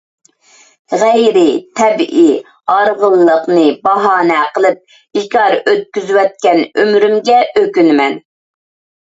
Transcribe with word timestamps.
غەيرىي 1.01 1.51
تەبىئىي 1.81 2.31
«ھارغىنلىق 2.71 3.45
»نى 3.57 3.67
باھانە 3.85 4.39
قىلىپ 4.57 4.81
بىكار 5.19 5.59
ئۆتكۈزۈۋەتكەن 5.59 6.65
ئۆمرۈمگە 6.65 7.39
ئۆكۈنىمەن. 7.61 8.19